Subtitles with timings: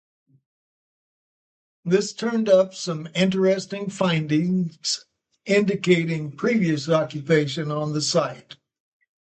[1.85, 5.05] This turned up some interesting finds
[5.45, 8.55] indicating previous occupation on the site.